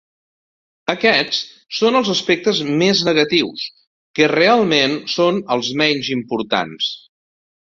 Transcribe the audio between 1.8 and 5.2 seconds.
els aspectes més negatius, que realment